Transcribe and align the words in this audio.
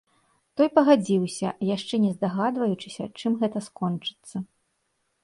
Той 0.59 0.69
пагадзіўся, 0.77 1.47
яшчэ 1.75 1.99
не 2.05 2.11
здагадваючыся, 2.15 3.03
чым 3.21 3.37
гэта 3.43 3.63
скончыцца. 3.67 4.35